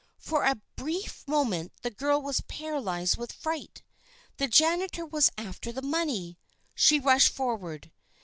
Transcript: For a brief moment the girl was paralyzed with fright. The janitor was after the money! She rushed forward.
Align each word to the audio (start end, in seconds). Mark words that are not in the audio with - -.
For 0.17 0.45
a 0.45 0.59
brief 0.75 1.27
moment 1.27 1.73
the 1.83 1.91
girl 1.91 2.19
was 2.23 2.41
paralyzed 2.41 3.17
with 3.17 3.31
fright. 3.31 3.83
The 4.37 4.47
janitor 4.47 5.05
was 5.05 5.29
after 5.37 5.71
the 5.71 5.83
money! 5.83 6.39
She 6.73 6.99
rushed 6.99 7.29
forward. 7.31 7.91